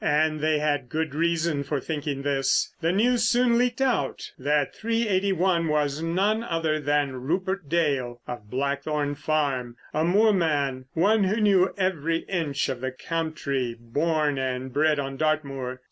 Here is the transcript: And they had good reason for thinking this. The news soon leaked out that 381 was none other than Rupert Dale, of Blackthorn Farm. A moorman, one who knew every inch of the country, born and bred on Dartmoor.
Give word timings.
And 0.03 0.39
they 0.39 0.57
had 0.57 0.89
good 0.89 1.13
reason 1.13 1.63
for 1.63 1.79
thinking 1.79 2.23
this. 2.23 2.73
The 2.81 2.91
news 2.91 3.23
soon 3.23 3.59
leaked 3.59 3.81
out 3.81 4.31
that 4.39 4.73
381 4.75 5.67
was 5.67 6.01
none 6.01 6.43
other 6.43 6.79
than 6.79 7.17
Rupert 7.21 7.69
Dale, 7.69 8.19
of 8.27 8.49
Blackthorn 8.49 9.13
Farm. 9.13 9.75
A 9.93 10.03
moorman, 10.03 10.85
one 10.95 11.25
who 11.25 11.39
knew 11.39 11.71
every 11.77 12.25
inch 12.27 12.67
of 12.67 12.81
the 12.81 12.91
country, 12.91 13.75
born 13.79 14.39
and 14.39 14.73
bred 14.73 14.97
on 14.97 15.17
Dartmoor. 15.17 15.79